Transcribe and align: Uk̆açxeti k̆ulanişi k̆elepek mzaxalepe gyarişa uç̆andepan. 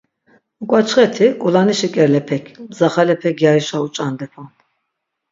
Uk̆açxeti 0.63 1.27
k̆ulanişi 1.41 1.87
k̆elepek 1.93 2.43
mzaxalepe 2.69 3.29
gyarişa 3.39 3.77
uç̆andepan. 3.85 4.47